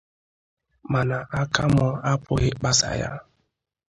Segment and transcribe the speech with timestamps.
[0.93, 3.11] mana aka mụ apụghị ịkpasa ya